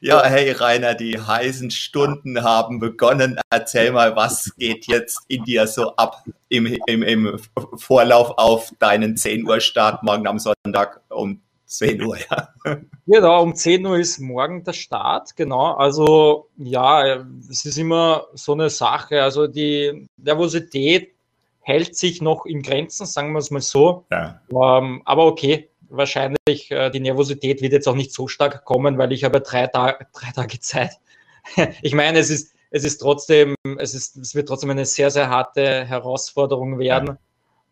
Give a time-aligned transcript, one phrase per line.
[0.00, 3.38] Ja, hey Rainer, die heißen Stunden haben begonnen.
[3.50, 7.38] Erzähl mal, was geht jetzt in dir so ab im, im, im
[7.76, 12.48] Vorlauf auf deinen 10 Uhr Start morgen am Sonntag um 10 Uhr, ja.
[13.06, 15.74] Genau, um 10 Uhr ist morgen der Start, genau.
[15.74, 19.22] Also ja, es ist immer so eine Sache.
[19.22, 21.14] Also die Nervosität
[21.60, 24.04] hält sich noch in Grenzen, sagen wir es mal so.
[24.10, 24.40] Ja.
[24.50, 29.12] Ähm, aber okay, wahrscheinlich äh, die Nervosität wird jetzt auch nicht so stark kommen, weil
[29.12, 30.92] ich habe drei, Ta drei Tage Zeit.
[31.82, 35.28] ich meine, es ist, es ist trotzdem, es ist, es wird trotzdem eine sehr, sehr
[35.28, 37.18] harte Herausforderung werden.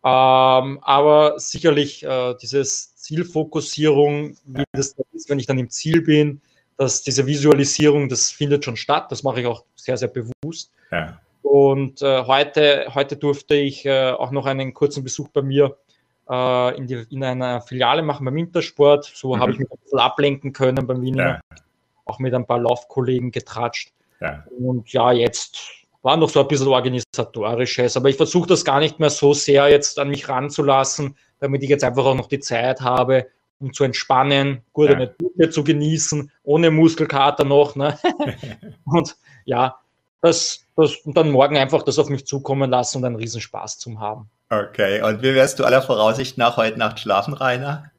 [0.03, 6.41] Ähm, aber sicherlich äh, dieses Zielfokussierung, wie das ist, wenn ich dann im Ziel bin,
[6.77, 9.11] dass diese Visualisierung, das findet schon statt.
[9.11, 10.71] Das mache ich auch sehr, sehr bewusst.
[10.91, 11.19] Ja.
[11.41, 15.77] Und äh, heute, heute durfte ich äh, auch noch einen kurzen Besuch bei mir
[16.29, 19.05] äh, in, die, in einer Filiale machen beim Wintersport.
[19.05, 19.39] So mhm.
[19.39, 21.27] habe ich mich ein bisschen ablenken können beim Wiener.
[21.27, 21.41] Ja.
[22.05, 23.91] Auch mit ein paar Laufkollegen getratscht.
[24.21, 24.43] Ja.
[24.57, 28.99] Und ja, jetzt war noch so ein bisschen organisatorisches, aber ich versuche das gar nicht
[28.99, 32.81] mehr so sehr jetzt an mich ranzulassen, damit ich jetzt einfach auch noch die Zeit
[32.81, 33.27] habe,
[33.59, 34.95] um zu entspannen, gut ja.
[34.95, 37.75] eine Dusche zu genießen, ohne Muskelkater noch.
[37.75, 37.97] Ne?
[38.85, 39.79] und ja,
[40.21, 43.99] das, das, und dann morgen einfach das auf mich zukommen lassen und einen Riesenspaß zum
[43.99, 44.29] haben.
[44.49, 47.91] Okay, und wie wirst du aller Voraussicht nach heute Nacht schlafen, Rainer?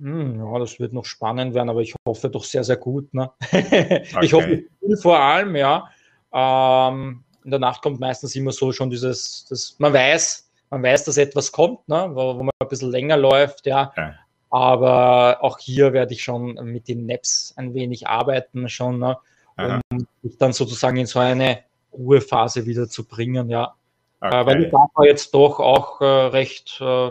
[0.00, 3.12] Hm, ja, das wird noch spannend werden, aber ich hoffe doch sehr, sehr gut.
[3.12, 3.30] Ne?
[3.52, 4.08] okay.
[4.22, 4.62] Ich hoffe
[5.00, 5.88] vor allem, ja.
[6.32, 11.04] Ähm, in der Nacht kommt meistens immer so schon dieses, das, man weiß, man weiß,
[11.04, 12.08] dass etwas kommt, ne?
[12.12, 13.88] wo, wo man ein bisschen länger läuft, ja.
[13.90, 14.12] Okay.
[14.50, 19.18] Aber auch hier werde ich schon mit den Naps ein wenig arbeiten, schon, ne?
[19.56, 19.80] um
[20.22, 21.60] mich dann sozusagen in so eine
[21.92, 23.74] Ruhephase wieder zu bringen, ja.
[24.20, 24.40] Okay.
[24.42, 27.10] Äh, weil die war jetzt doch auch äh, recht äh,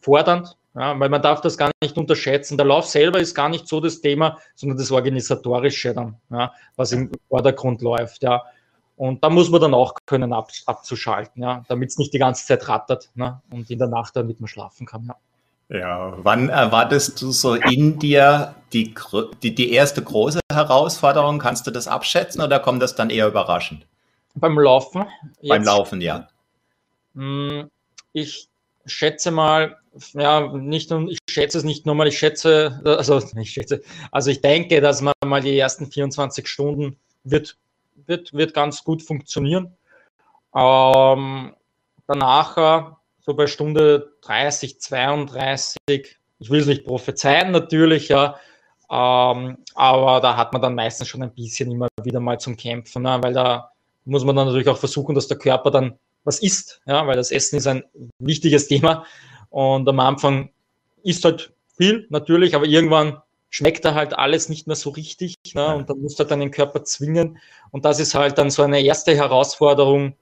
[0.00, 2.56] fordernd, ja, weil man darf das gar nicht unterschätzen.
[2.56, 6.92] Der Lauf selber ist gar nicht so das Thema, sondern das Organisatorische dann, ja, was
[6.92, 8.42] im Vordergrund läuft, ja.
[8.96, 12.46] Und da muss man dann auch können ab, abzuschalten, ja, damit es nicht die ganze
[12.46, 15.06] Zeit rattert ne, und in der Nacht, damit man schlafen kann.
[15.06, 15.16] Ja.
[15.68, 18.94] Ja, wann erwartest du so in dir die,
[19.42, 21.38] die, die erste große Herausforderung?
[21.38, 23.86] Kannst du das abschätzen oder kommt das dann eher überraschend?
[24.34, 25.06] Beim Laufen?
[25.40, 26.28] Jetzt, Beim Laufen, ja.
[27.14, 27.70] Hm,
[28.12, 28.48] ich
[28.86, 29.78] schätze mal,
[30.14, 34.30] ja, nicht nur, ich schätze es nicht nur mal, ich schätze, also ich schätze, also
[34.30, 37.56] ich denke, dass man mal die ersten 24 Stunden wird,
[38.06, 39.76] wird, wird ganz gut funktionieren.
[40.54, 41.54] Ähm,
[42.06, 48.36] danach, so bei Stunde 30, 32, ich will es nicht prophezeien natürlich, ja,
[48.90, 53.04] ähm, aber da hat man dann meistens schon ein bisschen immer wieder mal zum Kämpfen,
[53.04, 53.71] ne, weil da
[54.04, 57.30] muss man dann natürlich auch versuchen, dass der Körper dann was isst, ja, weil das
[57.30, 57.84] Essen ist ein
[58.18, 59.04] wichtiges Thema.
[59.50, 60.50] Und am Anfang
[61.02, 63.20] isst halt viel, natürlich, aber irgendwann
[63.50, 65.36] schmeckt da halt alles nicht mehr so richtig.
[65.54, 65.74] Ne?
[65.74, 67.38] Und dann muss halt dann den Körper zwingen.
[67.70, 70.14] Und das ist halt dann so eine erste Herausforderung,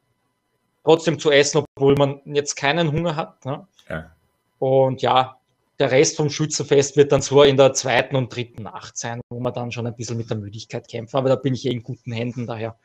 [0.85, 3.45] trotzdem zu essen, obwohl man jetzt keinen Hunger hat.
[3.45, 3.67] Ne?
[3.89, 4.11] Ja.
[4.59, 5.37] Und ja,
[5.79, 9.39] der Rest vom Schützenfest wird dann so in der zweiten und dritten Nacht sein, wo
[9.41, 11.15] man dann schon ein bisschen mit der Müdigkeit kämpft.
[11.15, 12.77] Aber da bin ich eh in guten Händen, daher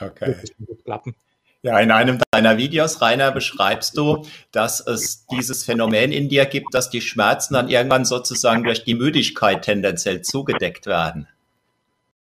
[0.00, 0.36] okay.
[0.84, 1.14] klappen.
[1.62, 6.72] Ja, in einem deiner Videos, Rainer, beschreibst du, dass es dieses Phänomen in dir gibt,
[6.72, 11.26] dass die Schmerzen dann irgendwann sozusagen durch die Müdigkeit tendenziell zugedeckt werden.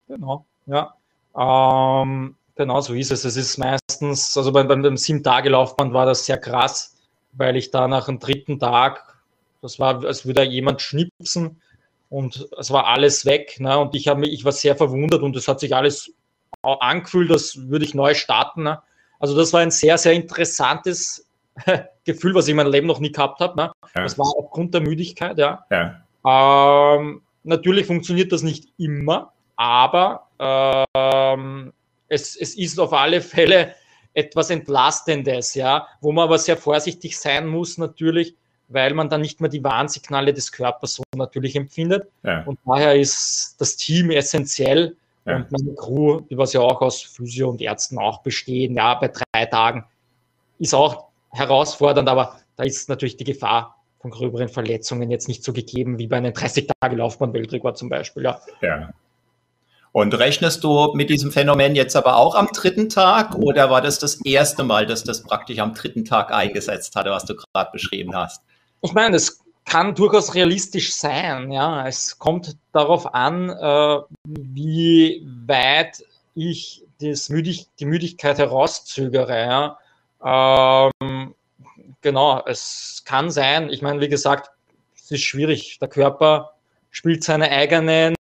[0.08, 0.96] Genau, ja.
[1.38, 3.26] Ähm, genau so ist es.
[3.26, 6.96] Es ist meistens, also beim, beim Sieben-Tage-Laufband war das sehr krass,
[7.34, 9.18] weil ich da nach dem dritten Tag,
[9.62, 11.62] das war, als würde jemand schnipsen
[12.10, 13.60] und es war alles weg.
[13.60, 13.78] Ne?
[13.78, 16.12] Und ich, hab ich war sehr verwundert und es hat sich alles
[16.62, 18.64] angefühlt, als würde ich neu starten.
[18.64, 18.82] Ne?
[19.20, 21.28] Also das war ein sehr, sehr interessantes
[22.06, 23.56] Gefühl, was ich in meinem Leben noch nie gehabt habe.
[23.56, 23.72] Ne?
[23.96, 24.04] Ja.
[24.04, 25.66] Das war aufgrund der Müdigkeit, ja.
[25.70, 26.02] ja.
[26.26, 31.74] Ähm, natürlich funktioniert das nicht immer, aber ähm,
[32.10, 33.76] es, es ist auf alle Fälle
[34.14, 38.36] etwas Entlastendes, ja, wo man aber sehr vorsichtig sein muss, natürlich,
[38.68, 42.10] weil man dann nicht mehr die Warnsignale des Körpers so natürlich empfindet.
[42.24, 42.44] Ja.
[42.44, 44.98] Und daher ist das Team essentiell,
[45.28, 45.36] ja.
[45.36, 49.10] Und meine Crew, die was ja auch aus Physio und Ärzten auch bestehen, ja, bei
[49.10, 49.86] drei Tagen,
[50.60, 55.54] ist auch herausfordernd, aber da ist natürlich die Gefahr von gröberen Verletzungen jetzt nicht so
[55.54, 58.24] gegeben wie bei einem 30-Tage-Laufbahn-Weltrekord zum Beispiel.
[58.24, 58.40] Ja.
[58.62, 58.90] ja.
[59.92, 64.00] Und rechnest du mit diesem Phänomen jetzt aber auch am dritten Tag oder war das
[64.00, 68.16] das erste Mal, dass das praktisch am dritten Tag eingesetzt hatte, was du gerade beschrieben
[68.16, 68.44] hast?
[68.82, 71.52] Ich meine, das kann durchaus realistisch sein.
[71.52, 76.04] Ja, es kommt darauf an, äh, wie weit
[76.34, 79.78] ich das Müdig die Müdigkeit herauszögere.
[80.24, 80.90] Ja.
[81.00, 81.36] Ähm,
[82.02, 83.70] genau, es kann sein.
[83.70, 84.52] Ich meine, wie gesagt,
[84.96, 85.78] es ist schwierig.
[85.80, 86.54] Der Körper
[86.90, 88.16] spielt seine eigenen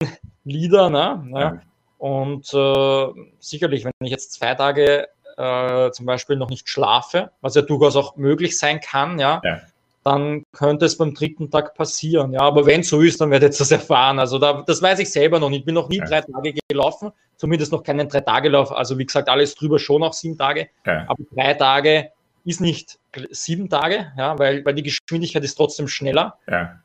[0.45, 0.91] Lieder.
[0.91, 1.29] Ne?
[1.35, 1.61] Ja.
[1.99, 7.55] Und äh, sicherlich, wenn ich jetzt zwei Tage äh, zum Beispiel noch nicht schlafe, was
[7.56, 9.61] ja durchaus auch möglich sein kann, ja, ja,
[10.04, 12.32] dann könnte es beim dritten Tag passieren.
[12.32, 14.19] Ja, aber wenn es so ist, dann werdet ihr das erfahren.
[14.19, 15.60] Also da, das weiß ich selber noch nicht.
[15.60, 16.04] Ich bin noch nie ja.
[16.04, 18.72] drei Tage gelaufen, zumindest noch keinen Drei-Tage-Lauf.
[18.72, 20.69] Also wie gesagt, alles drüber schon auch sieben Tage.
[20.84, 21.04] Ja.
[21.06, 22.10] Aber drei Tage
[22.44, 22.99] ist nicht
[23.31, 26.38] sieben Tage, ja, weil, weil die Geschwindigkeit ist trotzdem schneller.
[26.49, 26.81] Ja.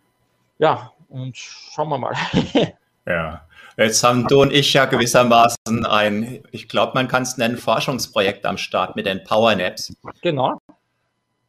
[0.59, 2.13] Ja, und schauen wir mal.
[3.05, 3.41] ja.
[3.77, 8.43] Jetzt haben du und ich ja gewissermaßen ein, ich glaube, man kann es nennen, Forschungsprojekt
[8.45, 9.95] am Start mit den Powernaps.
[10.23, 10.59] Genau.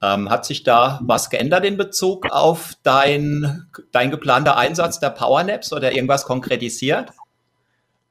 [0.01, 5.73] Ähm, hat sich da was geändert in Bezug auf dein, dein geplanter Einsatz der Powernaps
[5.73, 7.11] oder irgendwas konkretisiert?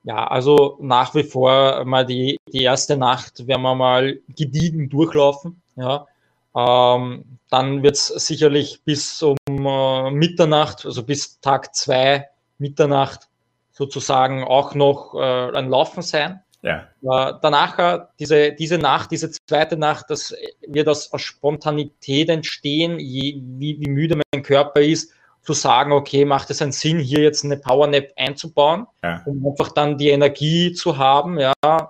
[0.04, 5.62] Ja, also nach wie vor mal die, die erste Nacht werden wir mal gediegen durchlaufen.
[5.76, 6.08] Ja.
[6.56, 13.28] Ähm, dann wird es sicherlich bis um äh, Mitternacht, also bis Tag zwei Mitternacht
[13.72, 16.42] sozusagen auch noch äh, ein Laufen sein.
[16.62, 16.88] Ja.
[17.02, 20.34] Äh, danach, äh, diese, diese Nacht, diese zweite Nacht, das
[20.68, 25.12] wird aus, aus Spontanität entstehen, je, wie, wie müde mein Körper ist,
[25.44, 29.22] zu sagen, okay, macht es einen Sinn, hier jetzt eine Powernap einzubauen, ja.
[29.26, 31.88] um einfach dann die Energie zu haben, ja, weil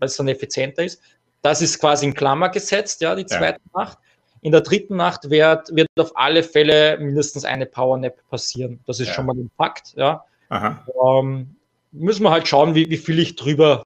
[0.00, 1.00] es dann effizienter ist.
[1.42, 3.80] Das ist quasi in Klammer gesetzt, ja, die zweite ja.
[3.80, 3.98] Nacht.
[4.40, 8.80] In der dritten Nacht wird, wird auf alle Fälle mindestens eine Powernap passieren.
[8.86, 10.24] Das ist schon mal ein Fakt, ja.
[10.50, 11.56] Ähm,
[11.92, 13.84] müssen wir halt schauen, wie, wie viel ich drüber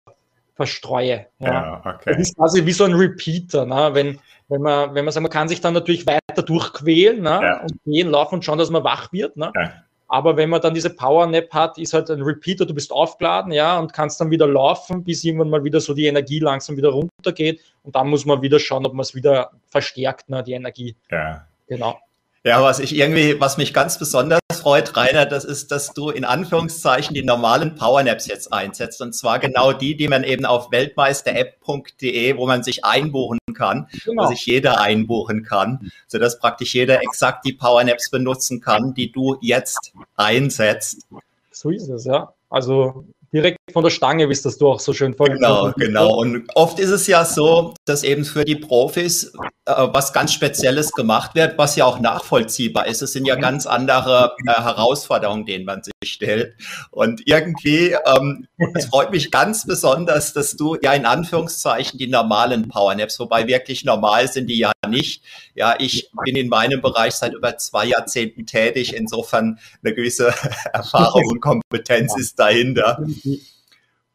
[0.55, 1.27] verstreue.
[1.39, 1.53] Ja.
[1.53, 2.13] ja okay.
[2.13, 3.67] Das ist quasi wie so ein Repeater.
[3.67, 3.91] Ne?
[3.93, 4.19] Wenn,
[4.49, 7.41] wenn, man, wenn man sagt, man kann sich dann natürlich weiter durchquälen ne?
[7.43, 7.63] Ja.
[7.63, 9.37] und gehen, laufen und schauen, dass man wach wird.
[9.37, 9.53] Ne?
[9.55, 9.73] Ja.
[10.13, 13.51] Aber wenn man dann diese Power Nap hat, ist halt ein Repeater, du bist aufgeladen,
[13.51, 16.91] ja, und kannst dann wieder laufen, bis irgendwann mal wieder so die Energie langsam wieder
[16.91, 17.63] runtergeht.
[17.83, 20.97] Und dann muss man wieder schauen, ob man es wieder verstärkt, ne, die Energie.
[21.11, 21.47] Ja.
[21.67, 21.99] Genau.
[22.45, 26.25] Ja, was ich irgendwie, was mich ganz besonders freut, Rainer, das ist, dass du in
[26.25, 29.01] Anführungszeichen die normalen Powernaps jetzt einsetzt.
[29.01, 34.25] Und zwar genau die, die man eben auf weltmeisterapp.de, wo man sich einbuchen kann, genau.
[34.25, 39.37] wo sich jeder einbuchen kann, sodass praktisch jeder exakt die Powernaps benutzen kann, die du
[39.41, 41.07] jetzt einsetzt.
[41.53, 42.33] So ist es, ja.
[42.51, 46.17] Also direkt von der Stange, wie es das du auch so schön vorgestellt Genau, genau.
[46.17, 49.33] Und oft ist es ja so, dass eben für die Profis
[49.65, 53.03] äh, was ganz Spezielles gemacht wird, was ja auch nachvollziehbar ist.
[53.03, 53.41] Es sind ja mhm.
[53.41, 56.55] ganz andere äh, Herausforderungen, denen man sich stellt.
[56.91, 62.69] Und irgendwie, ähm, es freut mich ganz besonders, dass du ja in Anführungszeichen die normalen
[62.69, 65.23] Powernaps, wobei wirklich normal sind die ja nicht.
[65.55, 68.95] Ja, ich bin in meinem Bereich seit über zwei Jahrzehnten tätig.
[68.95, 70.35] Insofern eine gewisse
[70.73, 72.99] Erfahrung und Kompetenz ist dahinter.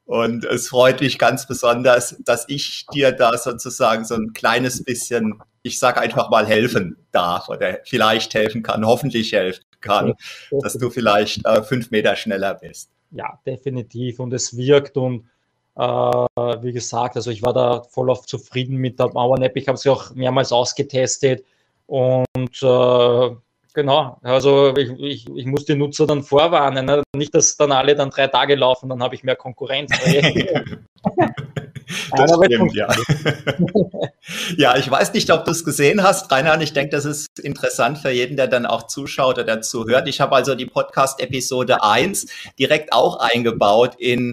[0.08, 5.42] Und es freut mich ganz besonders, dass ich dir da sozusagen so ein kleines bisschen,
[5.64, 10.14] ich sage einfach mal, helfen darf oder vielleicht helfen kann, hoffentlich helfen kann,
[10.62, 12.90] dass du vielleicht äh, fünf Meter schneller bist.
[13.12, 14.22] Ja, definitiv.
[14.22, 15.26] Und es wirkt und
[15.76, 19.58] äh, wie gesagt, also ich war da voll auf zufrieden mit der Mauer App.
[19.58, 21.44] Ich habe sie auch mehrmals ausgetestet
[21.86, 23.36] und äh,
[23.78, 26.84] Genau, also ich, ich, ich muss die Nutzer dann vorwarnen.
[26.84, 27.04] Ne?
[27.16, 29.92] Nicht, dass dann alle dann drei Tage laufen, dann habe ich mehr Konkurrenz.
[32.10, 32.88] das stimmt, ja.
[34.58, 37.28] ja, ich weiß nicht, ob du es gesehen hast, Rainer, und ich denke, das ist
[37.40, 40.08] interessant für jeden, der dann auch zuschaut oder zuhört.
[40.08, 42.26] Ich habe also die Podcast-Episode 1
[42.58, 44.32] direkt auch eingebaut in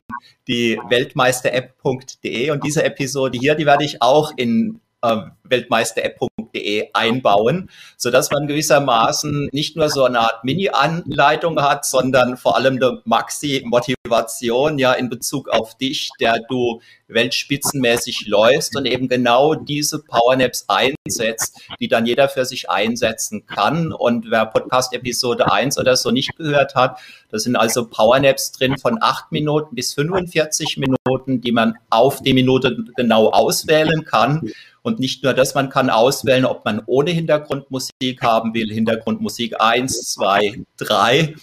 [0.49, 6.44] die Weltmeister-App.de und diese Episode hier, die werde ich auch in äh, weltmeisterapp.de
[6.93, 12.77] einbauen, so dass man gewissermaßen nicht nur so eine Art Mini-Anleitung hat, sondern vor allem
[12.77, 16.81] eine Maxi-Motivation ja in Bezug auf dich, der du
[17.15, 23.93] weltspitzenmäßig läufst und eben genau diese Powernaps einsetzt, die dann jeder für sich einsetzen kann.
[23.93, 26.99] Und wer Podcast Episode 1 oder so nicht gehört hat,
[27.31, 32.35] da sind also Powernaps drin von 8 Minuten bis 45 Minuten, die man auf die
[32.35, 34.53] Minute genau auswählen kann.
[34.83, 40.13] Und nicht nur das, man kann auswählen, ob man ohne Hintergrundmusik haben will, Hintergrundmusik 1,
[40.13, 41.35] 2, 3.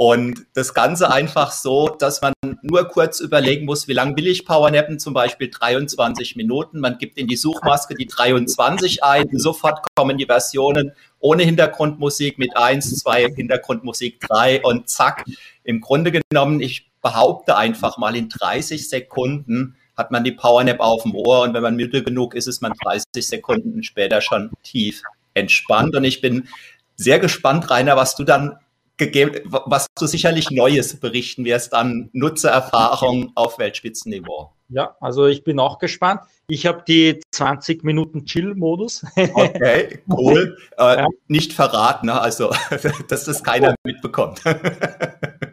[0.00, 4.46] Und das Ganze einfach so, dass man nur kurz überlegen muss, wie lange will ich
[4.46, 6.78] Powernappen, zum Beispiel 23 Minuten.
[6.78, 12.56] Man gibt in die Suchmaske die 23 ein, sofort kommen die Versionen ohne Hintergrundmusik mit
[12.56, 15.24] 1, 2, Hintergrundmusik 3 und zack.
[15.64, 21.02] Im Grunde genommen, ich behaupte einfach mal in 30 Sekunden hat man die Powernap auf
[21.02, 25.02] dem Ohr und wenn man müde genug ist, ist man 30 Sekunden später schon tief
[25.34, 25.96] entspannt.
[25.96, 26.46] Und ich bin
[26.94, 28.60] sehr gespannt, Rainer, was du dann
[28.98, 34.52] gegeben, was du sicherlich Neues berichten wirst an Nutzererfahrung auf Weltspitzenniveau.
[34.70, 36.20] Ja, also ich bin auch gespannt.
[36.48, 39.04] Ich habe die 20 Minuten Chill-Modus.
[39.16, 40.58] Okay, cool.
[40.76, 41.06] Äh, ja.
[41.26, 42.20] Nicht verraten, ne?
[42.20, 42.50] also
[43.08, 44.40] dass das keiner mitbekommt.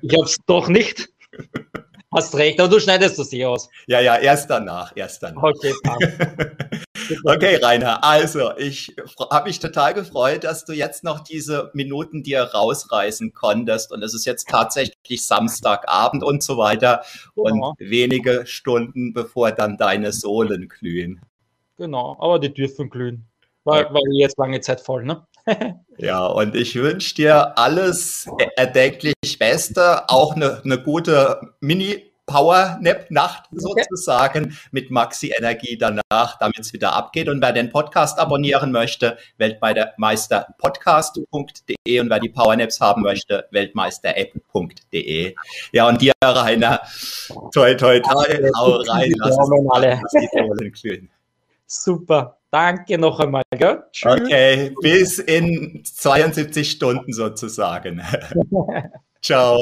[0.01, 1.09] ich habe es doch nicht.
[2.15, 3.69] Hast recht, aber du schneidest das eh aus.
[3.87, 5.43] Ja, ja, erst danach, erst danach.
[5.43, 5.73] Okay,
[7.25, 8.95] okay, Rainer, also ich
[9.29, 14.13] habe mich total gefreut, dass du jetzt noch diese Minuten dir rausreißen konntest und es
[14.13, 17.03] ist jetzt tatsächlich Samstagabend und so weiter
[17.35, 17.71] genau.
[17.71, 21.19] und wenige Stunden bevor dann deine Sohlen glühen.
[21.77, 23.25] Genau, aber die dürfen glühen,
[23.65, 25.27] weil, weil jetzt lange Zeit voll, ne?
[25.97, 34.57] Ja, und ich wünsche dir alles erdenklich Beste, auch eine, eine gute Mini- Power-Nap-Nacht sozusagen
[34.71, 37.29] mit Maxi-Energie danach, damit es wieder abgeht.
[37.29, 45.35] Und wer den Podcast abonnieren möchte, weltmeisterpodcast.de und wer die Power-Naps haben möchte, weltmeisterapp.de.
[45.71, 46.81] Ja, und dir, Rainer,
[47.53, 48.25] toi, toi, toi,
[48.57, 50.01] hau rein, lass es alle.
[51.67, 52.37] Super.
[52.55, 53.43] Danke noch einmal.
[53.51, 53.83] Gell?
[54.05, 58.01] Okay, bis in 72 Stunden sozusagen.
[59.21, 59.61] Ciao.